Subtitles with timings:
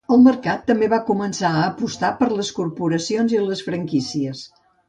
[0.13, 4.47] El mercat també va començar a apostar per les corporacions i les franquícies.